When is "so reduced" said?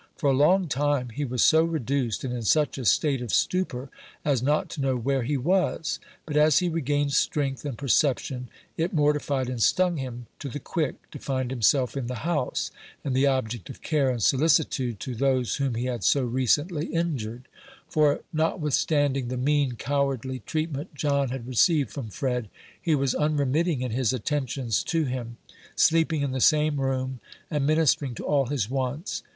1.43-2.23